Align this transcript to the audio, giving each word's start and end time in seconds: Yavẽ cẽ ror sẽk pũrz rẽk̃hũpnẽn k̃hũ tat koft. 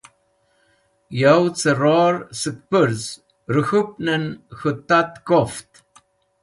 Yavẽ 1.19 1.51
cẽ 1.59 1.73
ror 1.81 2.15
sẽk 2.39 2.57
pũrz 2.69 3.01
rẽk̃hũpnẽn 3.53 4.23
k̃hũ 4.57 4.73
tat 4.87 5.11
koft. 5.27 5.69